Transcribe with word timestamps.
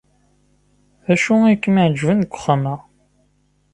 D 1.05 1.07
acu 1.13 1.33
ay 1.47 1.57
kem-iɛejben 1.57 2.19
deg 2.21 2.31
uxxam-a? 2.35 2.75